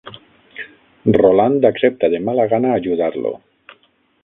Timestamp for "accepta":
1.69-2.11